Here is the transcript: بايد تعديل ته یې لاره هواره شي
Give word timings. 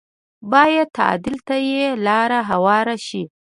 بايد 0.51 0.87
تعديل 0.97 1.37
ته 1.47 1.55
یې 1.69 1.85
لاره 2.05 2.39
هواره 2.49 2.95
شي 3.07 3.23